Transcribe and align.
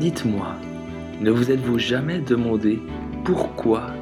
Dites-moi, 0.00 0.56
ne 1.20 1.30
vous 1.30 1.52
êtes-vous 1.52 1.78
jamais 1.78 2.18
demandé 2.18 2.80
pourquoi 3.24 3.94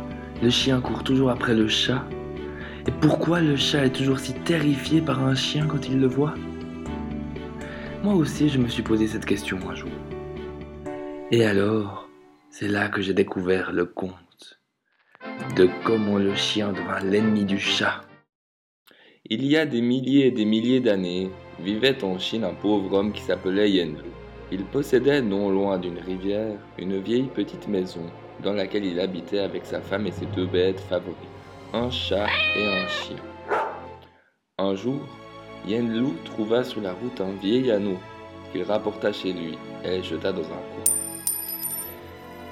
le 0.43 0.49
chien 0.49 0.81
court 0.81 1.05
toujours 1.05 1.29
après 1.29 1.55
le 1.55 1.69
chat? 1.69 2.03
Et 2.87 2.91
pourquoi 2.91 3.43
le 3.43 3.57
chat 3.57 3.85
est 3.85 3.93
toujours 3.93 4.19
si 4.19 4.33
terrifié 4.33 5.03
par 5.03 5.23
un 5.23 5.35
chien 5.35 5.67
quand 5.67 5.91
il 5.91 6.01
le 6.01 6.07
voit? 6.07 6.33
Moi 8.03 8.15
aussi, 8.15 8.49
je 8.49 8.59
me 8.59 8.69
suis 8.69 8.83
posé 8.83 9.07
cette 9.07 9.27
question 9.27 9.59
un 9.69 9.75
jour. 9.75 9.91
Et 11.31 11.45
alors, 11.45 12.09
c'est 12.49 12.69
là 12.69 12.89
que 12.89 13.03
j'ai 13.03 13.15
découvert 13.15 13.71
le 13.71 13.85
conte 13.85 14.61
de 15.57 15.69
comment 15.85 16.17
le 16.17 16.35
chien 16.35 16.73
devint 16.73 17.01
l'ennemi 17.01 17.45
du 17.45 17.59
chat. 17.59 18.01
Il 19.27 19.45
y 19.45 19.59
a 19.59 19.67
des 19.67 19.83
milliers 19.83 20.29
et 20.29 20.31
des 20.31 20.47
milliers 20.47 20.81
d'années, 20.81 21.31
vivait 21.61 22.03
en 22.03 22.19
Chine 22.19 22.45
un 22.45 22.55
pauvre 22.55 22.95
homme 22.95 23.13
qui 23.13 23.21
s'appelait 23.21 23.71
Yenlu. 23.71 24.12
Il 24.55 24.67
possédait 24.67 25.23
non 25.23 25.49
loin 25.49 25.79
d'une 25.79 25.99
rivière 25.99 26.59
une 26.77 27.01
vieille 27.01 27.31
petite 27.35 27.69
maison 27.69 28.05
dans 28.45 28.53
laquelle 28.53 28.85
il 28.85 29.01
habitait 29.01 29.39
avec 29.39 29.65
sa 29.65 29.81
femme 29.81 30.07
et 30.07 30.11
ses 30.11 30.27
deux 30.27 30.45
bêtes 30.45 30.79
favorites, 30.79 31.17
un 31.73 31.89
chat 31.89 32.27
et 32.55 32.67
un 32.67 32.87
chien. 32.87 33.17
Un 34.59 34.75
jour, 34.75 35.01
Yenlu 35.67 36.09
trouva 36.27 36.65
sur 36.65 36.83
la 36.83 36.93
route 36.93 37.19
un 37.23 37.33
vieil 37.33 37.71
anneau 37.71 37.97
qu'il 38.53 38.65
rapporta 38.65 39.11
chez 39.11 39.33
lui 39.33 39.57
et 39.85 40.03
jeta 40.03 40.33
dans 40.33 40.45
un 40.45 40.45
coin. 40.45 40.95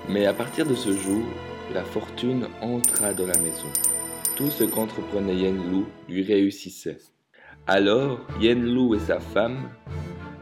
Mais 0.08 0.24
à 0.24 0.32
partir 0.32 0.64
de 0.64 0.74
ce 0.74 0.92
jour, 0.92 1.22
la 1.74 1.84
fortune 1.84 2.46
entra 2.62 3.12
dans 3.12 3.26
la 3.26 3.38
maison. 3.40 3.68
Tout 4.36 4.50
ce 4.50 4.64
qu'entreprenait 4.64 5.36
Yenlu 5.36 5.84
lui 6.08 6.22
réussissait. 6.22 6.96
Alors 7.66 8.20
Yenlu 8.40 8.96
et 8.96 9.00
sa 9.00 9.20
femme 9.20 9.68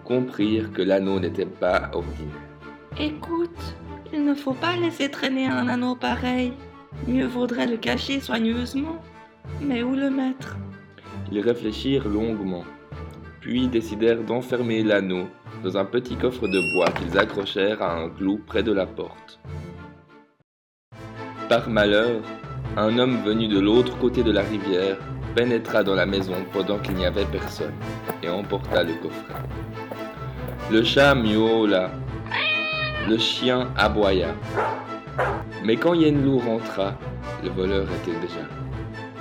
comprirent 0.08 0.72
que 0.72 0.80
l'anneau 0.80 1.20
n'était 1.20 1.44
pas 1.44 1.90
ordinaire. 1.92 2.48
Écoute, 2.98 3.60
il 4.12 4.24
ne 4.24 4.34
faut 4.34 4.54
pas 4.54 4.74
laisser 4.76 5.10
traîner 5.10 5.46
un 5.46 5.68
anneau 5.68 5.94
pareil. 5.94 6.54
Mieux 7.06 7.26
vaudrait 7.26 7.66
le 7.66 7.76
cacher 7.76 8.18
soigneusement. 8.18 8.96
Mais 9.60 9.82
où 9.82 9.94
le 9.94 10.10
mettre? 10.10 10.56
Ils 11.30 11.40
réfléchirent 11.40 12.08
longuement, 12.08 12.64
puis 13.40 13.68
décidèrent 13.68 14.24
d'enfermer 14.24 14.82
l'anneau 14.82 15.26
dans 15.62 15.76
un 15.76 15.84
petit 15.84 16.16
coffre 16.16 16.48
de 16.48 16.72
bois 16.72 16.90
qu'ils 16.92 17.18
accrochèrent 17.18 17.82
à 17.82 17.98
un 18.00 18.08
clou 18.08 18.40
près 18.46 18.62
de 18.62 18.72
la 18.72 18.86
porte. 18.86 19.38
Par 21.50 21.68
malheur, 21.68 22.22
un 22.76 22.98
homme 22.98 23.18
venu 23.24 23.48
de 23.48 23.58
l'autre 23.58 23.98
côté 23.98 24.22
de 24.22 24.32
la 24.32 24.42
rivière 24.42 24.98
pénétra 25.34 25.84
dans 25.84 25.94
la 25.94 26.06
maison 26.06 26.34
pendant 26.52 26.78
qu'il 26.78 26.94
n'y 26.94 27.06
avait 27.06 27.26
personne 27.26 27.74
et 28.22 28.28
emporta 28.28 28.82
le 28.82 28.94
coffret. 28.94 29.34
Le 30.70 30.84
chat 30.84 31.14
miaula, 31.14 31.90
le 33.08 33.16
chien 33.16 33.68
aboya. 33.74 34.34
Mais 35.64 35.76
quand 35.76 35.94
Yenlu 35.94 36.36
rentra, 36.36 36.94
le 37.42 37.48
voleur 37.48 37.84
était 37.84 38.18
déjà. 38.20 38.46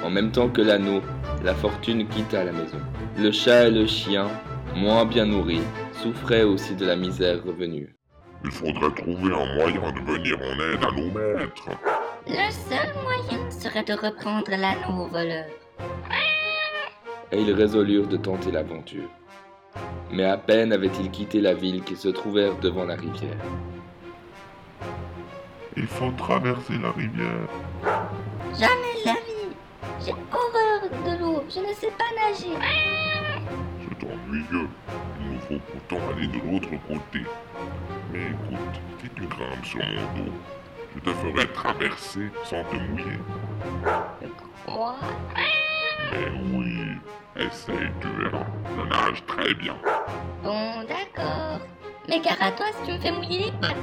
En 0.04 0.10
même 0.10 0.32
temps 0.32 0.50
que 0.50 0.62
l'anneau, 0.62 1.02
la 1.46 1.54
fortune 1.54 2.06
quitta 2.10 2.44
la 2.44 2.52
maison. 2.52 2.80
Le 3.18 3.32
chat 3.32 3.68
et 3.68 3.72
le 3.72 3.88
chien, 3.88 4.28
moins 4.76 5.06
bien 5.06 5.26
nourris, 5.26 5.64
souffraient 6.04 6.44
aussi 6.44 6.76
de 6.76 6.86
la 6.86 6.98
misère 6.98 7.42
revenue. 7.46 7.96
Il 8.44 8.52
faudrait 8.52 8.94
trouver 9.02 9.34
un 9.34 9.56
moyen 9.56 9.92
de 9.94 10.12
venir 10.12 10.38
en 10.40 10.54
aide 10.60 10.84
à 10.84 10.92
nos 10.92 11.12
maîtres. 11.12 11.70
Le 12.28 12.52
seul 12.52 12.94
moyen 13.04 13.50
serait 13.50 13.86
de 13.86 13.94
reprendre 13.94 14.52
l'anneau 14.52 15.06
au 15.06 15.08
voleur. 15.08 15.46
Et 17.32 17.42
ils 17.42 17.54
résolurent 17.54 18.08
de 18.08 18.18
tenter 18.18 18.52
l'aventure. 18.52 19.10
Mais 20.12 20.26
à 20.26 20.38
peine 20.38 20.72
avaient-ils 20.72 21.12
quitté 21.12 21.42
la 21.42 21.54
ville 21.54 21.84
qu'ils 21.84 21.98
se 21.98 22.08
trouvèrent 22.08 22.58
devant 22.60 22.86
la 22.86 22.96
rivière. 22.96 23.38
Il 25.76 25.86
faut 25.86 26.12
traverser 26.12 26.74
la 26.82 26.92
rivière. 26.92 27.48
Jamais 28.58 28.96
la 29.06 29.14
vie. 29.14 29.54
J'ai 30.04 30.12
horreur 30.12 30.90
de 31.06 31.22
l'eau. 31.22 31.44
Je 31.50 31.60
ne 31.60 31.74
sais 31.74 31.92
pas 31.92 32.10
nager. 32.16 32.58
C'est 33.82 34.08
ennuyeux. 34.08 34.70
Il 35.20 35.34
nous 35.34 35.40
faut 35.42 35.64
pourtant 35.72 36.04
aller 36.12 36.28
de 36.28 36.52
l'autre 36.52 36.70
côté. 36.88 37.26
Mais 38.12 38.20
écoute, 38.20 38.82
si 39.02 39.10
tu 39.10 39.28
grimpes 39.28 39.66
sur 39.66 39.80
mon 39.80 40.24
dos, 40.24 40.32
je 40.96 41.00
te 41.02 41.10
ferai 41.16 41.48
traverser 41.54 42.32
sans 42.44 42.64
te 42.64 42.76
mouiller. 42.76 43.20
Quoi 44.66 44.96
Mais 46.18 46.32
oui, 46.52 46.78
essaye, 47.36 47.90
tu 48.02 48.08
verras. 48.22 48.46
Je 48.76 48.84
nage 48.90 49.24
très 49.28 49.54
bien. 49.54 49.76
Bon, 50.44 50.84
d'accord. 50.88 51.60
Mais 52.10 52.20
gare 52.22 52.42
à 52.42 52.52
toi 52.52 52.66
si 52.74 52.88
tu 52.88 52.94
me 52.94 53.00
fais 53.00 53.12
mouiller 53.12 53.46
les 53.46 53.52
pattes? 53.52 53.76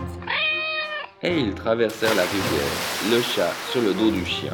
Et 1.22 1.38
ils 1.38 1.54
traversèrent 1.54 2.14
la 2.14 2.22
rivière, 2.22 3.10
le 3.10 3.22
chat 3.22 3.52
sur 3.70 3.82
le 3.82 3.94
dos 3.94 4.10
du 4.10 4.24
chien. 4.26 4.52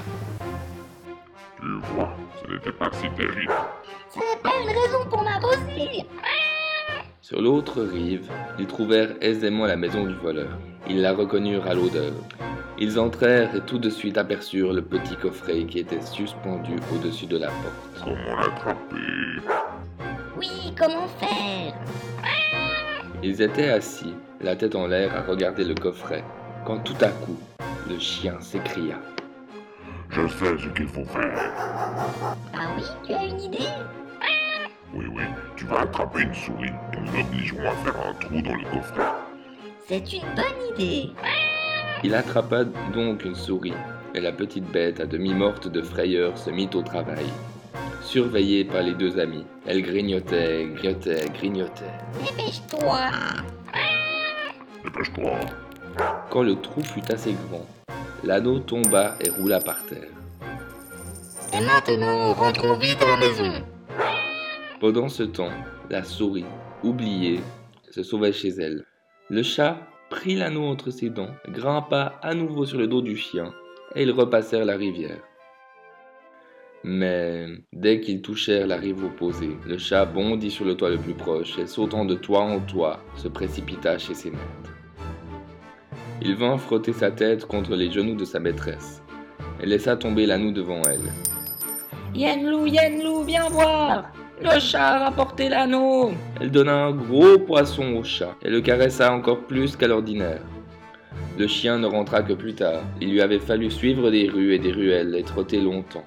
Tu 1.59 1.67
vois, 1.95 2.15
ce 2.43 2.53
n'était 2.53 2.73
pas 2.73 2.91
si 2.93 3.09
terrible. 3.11 3.53
Ce 4.11 4.19
n'est 4.19 4.41
pas 4.43 4.53
une 4.63 4.69
raison 4.69 5.09
pour 5.09 5.23
m'arroser. 5.23 6.05
Sur 7.23 7.41
l'autre 7.41 7.83
rive, 7.83 8.31
ils 8.59 8.67
trouvèrent 8.67 9.15
aisément 9.21 9.67
la 9.67 9.77
maison 9.77 10.05
du 10.05 10.15
voleur. 10.15 10.51
Ils 10.89 11.01
la 11.01 11.13
reconnurent 11.13 11.67
à 11.67 11.75
l'odeur. 11.75 12.13
Ils 12.83 12.99
entrèrent 12.99 13.55
et 13.55 13.61
tout 13.61 13.79
de 13.79 13.91
suite 13.91 14.17
aperçurent 14.17 14.73
le 14.73 14.81
petit 14.81 15.15
coffret 15.15 15.65
qui 15.67 15.81
était 15.81 16.01
suspendu 16.01 16.77
au-dessus 16.95 17.27
de 17.27 17.37
la 17.37 17.49
porte. 17.49 18.05
Comment 18.05 18.37
l'attraper? 18.41 18.97
Oui, 20.39 20.75
comment 20.79 21.07
faire? 21.19 21.75
Ils 23.23 23.43
étaient 23.43 23.69
assis, 23.69 24.15
la 24.41 24.57
tête 24.57 24.75
en 24.75 24.87
l'air 24.87 25.15
à 25.15 25.21
regarder 25.21 25.65
le 25.65 25.75
coffret, 25.75 26.25
quand 26.65 26.79
tout 26.79 26.97
à 27.03 27.09
coup, 27.09 27.39
le 27.87 27.99
chien 27.99 28.41
s'écria. 28.41 28.99
Je 30.09 30.27
sais 30.27 30.59
ce 30.59 30.69
qu'il 30.69 30.89
faut 30.89 31.05
faire. 31.05 31.53
Ah 32.55 32.71
oui, 32.79 32.83
tu 33.07 33.13
as 33.13 33.25
une 33.27 33.41
idée? 33.41 33.59
Oui, 34.95 35.05
oui, 35.15 35.23
tu 35.55 35.67
vas 35.67 35.81
attraper 35.81 36.23
une 36.23 36.35
souris 36.35 36.73
et 36.95 36.97
nous 36.97 37.13
l'obligerons 37.13 37.69
à 37.69 37.73
faire 37.85 38.09
un 38.09 38.15
trou 38.15 38.41
dans 38.41 38.55
le 38.55 38.65
coffret. 38.73 39.13
C'est 39.87 40.13
une 40.15 40.35
bonne 40.35 40.75
idée. 40.75 41.11
Il 42.03 42.15
attrapa 42.15 42.65
donc 42.95 43.25
une 43.25 43.35
souris, 43.35 43.75
et 44.15 44.21
la 44.21 44.33
petite 44.33 44.65
bête, 44.65 45.01
à 45.01 45.07
demi 45.07 45.35
morte 45.35 45.69
de 45.69 45.83
frayeur, 45.83 46.39
se 46.39 46.49
mit 46.49 46.71
au 46.75 46.83
travail. 46.83 47.27
Surveillée 48.03 48.65
par 48.65 48.83
les 48.83 48.95
deux 48.95 49.19
amis, 49.19 49.45
elle 49.67 49.83
grignotait, 49.83 50.67
grignotait, 50.75 51.27
grignotait. 51.35 51.93
Dépêche-toi. 52.25 53.01
Dépêche-toi. 54.83 55.41
Quand 56.31 56.43
le 56.43 56.57
trou 56.57 56.83
fut 56.83 57.13
assez 57.13 57.35
grand, 57.49 57.67
l'anneau 58.25 58.61
tomba 58.61 59.17
et 59.21 59.29
roula 59.29 59.61
par 59.61 59.85
terre. 59.85 60.09
Et 61.53 61.61
maintenant, 61.61 62.33
rentrons 62.33 62.79
vite 62.79 63.03
à 63.03 63.09
la 63.09 63.17
maison. 63.19 63.65
Pendant 64.81 65.11
ce 65.11 65.25
temps, 65.25 65.53
la 65.91 66.03
souris, 66.03 66.47
oubliée, 66.83 67.41
se 67.91 68.03
sauvait 68.03 68.33
chez 68.33 68.49
elle. 68.59 68.85
Le 69.29 69.43
chat 69.43 69.77
prit 70.11 70.35
l'anneau 70.35 70.65
entre 70.65 70.91
ses 70.91 71.09
dents, 71.09 71.31
grimpa 71.49 72.19
à 72.21 72.35
nouveau 72.35 72.67
sur 72.67 72.79
le 72.79 72.89
dos 72.89 73.01
du 73.01 73.17
chien, 73.17 73.55
et 73.95 74.03
ils 74.03 74.11
repassèrent 74.11 74.65
la 74.65 74.77
rivière. 74.77 75.23
Mais 76.83 77.47
dès 77.73 78.01
qu'ils 78.01 78.21
touchèrent 78.21 78.67
la 78.67 78.77
rive 78.77 79.05
opposée, 79.05 79.57
le 79.67 79.79
chat 79.79 80.05
bondit 80.07 80.51
sur 80.51 80.65
le 80.65 80.75
toit 80.75 80.91
le 80.91 80.99
plus 80.99 81.15
proche 81.15 81.59
et 81.59 81.67
sautant 81.67 82.05
de 82.05 82.15
toit 82.15 82.41
en 82.41 82.59
toit, 82.59 83.01
se 83.17 83.29
précipita 83.29 83.99
chez 83.99 84.15
ses 84.15 84.31
maîtres. 84.31 84.75
Il 86.23 86.35
vint 86.37 86.59
frotter 86.59 86.93
sa 86.93 87.11
tête 87.11 87.47
contre 87.47 87.77
les 87.77 87.91
genoux 87.91 88.17
de 88.17 88.25
sa 88.25 88.41
maîtresse 88.41 89.03
et 89.63 89.67
laissa 89.67 89.97
tomber 89.97 90.27
l'anneau 90.27 90.53
devant 90.53 90.83
elle. 90.83 91.13
Yenlou, 92.15 92.67
Yenlou, 92.67 93.23
viens 93.23 93.49
voir 93.49 94.11
Le 94.43 94.59
chat 94.59 94.95
a 94.95 94.99
rapporté 95.05 95.51
l'anneau 95.51 96.13
Elle 96.41 96.51
donna 96.51 96.85
un 96.85 96.93
gros 96.93 97.39
poisson 97.39 97.97
au 97.97 98.03
chat 98.03 98.35
et 98.43 98.49
le 98.49 98.63
caressa 98.63 99.13
encore 99.13 99.41
plus 99.41 99.77
qu'à 99.77 99.87
l'ordinaire. 99.87 100.41
Le 101.39 101.47
chien 101.47 101.79
ne 101.79 101.87
rentra 101.87 102.23
que 102.23 102.33
plus 102.33 102.55
tard. 102.55 102.81
Il 103.01 103.11
lui 103.11 103.21
avait 103.21 103.39
fallu 103.39 103.71
suivre 103.71 104.11
des 104.11 104.29
rues 104.29 104.55
et 104.55 104.59
des 104.59 104.73
ruelles 104.73 105.15
et 105.15 105.23
trotter 105.23 105.61
longtemps. 105.61 106.05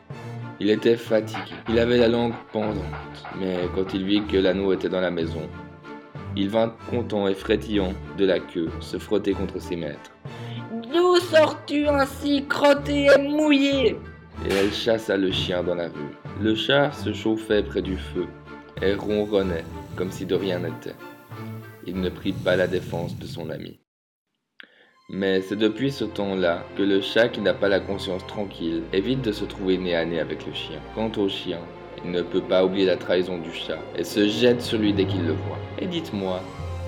Il 0.60 0.70
était 0.70 0.96
fatigué. 0.96 1.54
Il 1.70 1.78
avait 1.78 1.98
la 1.98 2.08
langue 2.08 2.34
pendante. 2.52 2.78
Mais 3.40 3.58
quand 3.76 3.94
il 3.94 4.04
vit 4.04 4.24
que 4.24 4.38
l'anneau 4.38 4.74
était 4.74 4.90
dans 4.90 5.02
la 5.02 5.12
maison, 5.12 5.48
il 6.36 6.50
vint 6.50 6.74
content 6.90 7.28
et 7.28 7.36
frétillant 7.36 7.94
de 8.18 8.26
la 8.26 8.40
queue 8.40 8.70
se 8.80 8.98
frotter 8.98 9.34
contre 9.34 9.60
ses 9.60 9.76
maîtres. 9.76 10.12
D'où 10.92 11.18
sors-tu 11.18 11.88
ainsi 11.88 12.46
crotté 12.48 13.06
et 13.06 13.30
mouillé? 13.30 13.96
Et 14.46 14.54
elle 14.54 14.74
chassa 14.74 15.18
le 15.18 15.32
chien 15.32 15.64
dans 15.64 15.76
la 15.76 15.88
rue. 15.88 16.16
Le 16.42 16.56
chat 16.56 16.92
se 16.92 17.14
chauffait 17.14 17.64
près 17.64 17.82
du 17.82 17.98
feu 17.98 18.28
et 18.82 18.94
ronronnait 18.94 19.66
comme 19.96 20.12
si 20.12 20.26
de 20.26 20.36
rien 20.36 20.60
n'était. 20.60 20.96
Il 21.86 22.00
ne 22.00 22.10
prit 22.10 22.34
pas 22.34 22.56
la 22.56 22.68
défense 22.68 23.18
de 23.18 23.26
son 23.26 23.50
ami. 23.50 23.80
Mais 25.10 25.42
c'est 25.42 25.56
depuis 25.56 25.92
ce 25.92 26.06
temps-là 26.06 26.64
que 26.78 26.84
le 26.84 27.02
chat 27.02 27.30
qui 27.30 27.42
n'a 27.42 27.54
pas 27.54 27.70
la 27.70 27.80
conscience 27.80 28.26
tranquille 28.28 28.84
évite 28.94 29.22
de 29.22 29.32
se 29.32 29.46
trouver 29.46 29.78
nez 29.78 29.96
à 29.96 30.06
nez 30.06 30.20
avec 30.20 30.46
le 30.46 30.54
chien. 30.54 30.80
Quant 30.96 31.12
au 31.18 31.30
chien, 31.30 31.60
il 32.04 32.12
ne 32.12 32.22
peut 32.22 32.42
pas 32.42 32.66
oublier 32.66 32.86
la 32.86 32.98
trahison 32.98 33.38
du 33.38 33.52
chat 33.52 33.80
et 33.98 34.04
se 34.04 34.28
jette 34.28 34.62
sur 34.62 34.80
lui 34.80 34.94
dès 34.94 35.06
qu'il 35.06 35.26
le 35.26 35.34
voit. 35.34 35.60
Et 35.80 35.88
dites-moi, 35.88 36.42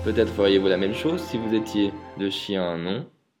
Peut-être 0.06 0.32
feriez-vous 0.32 0.68
la 0.68 0.76
même 0.76 0.94
chose 0.94 1.20
si 1.20 1.36
vous 1.36 1.52
étiez 1.52 1.92
le 2.16 2.30
chien, 2.30 2.78
non? 2.78 3.06